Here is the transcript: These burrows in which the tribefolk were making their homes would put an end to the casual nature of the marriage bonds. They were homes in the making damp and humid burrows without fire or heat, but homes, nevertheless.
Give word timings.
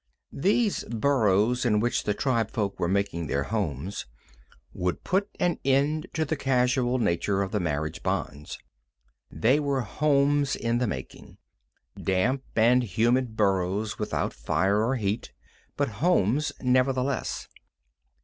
These 0.33 0.83
burrows 0.85 1.63
in 1.63 1.79
which 1.79 2.05
the 2.05 2.15
tribefolk 2.15 2.79
were 2.79 2.87
making 2.87 3.27
their 3.27 3.43
homes 3.43 4.07
would 4.73 5.03
put 5.03 5.29
an 5.39 5.59
end 5.63 6.07
to 6.15 6.25
the 6.25 6.35
casual 6.35 6.97
nature 6.97 7.43
of 7.43 7.51
the 7.51 7.59
marriage 7.59 8.01
bonds. 8.01 8.57
They 9.29 9.59
were 9.59 9.81
homes 9.81 10.55
in 10.55 10.79
the 10.79 10.87
making 10.87 11.37
damp 12.01 12.41
and 12.55 12.81
humid 12.81 13.37
burrows 13.37 13.99
without 13.99 14.33
fire 14.33 14.81
or 14.83 14.95
heat, 14.95 15.33
but 15.77 15.89
homes, 16.01 16.51
nevertheless. 16.61 17.47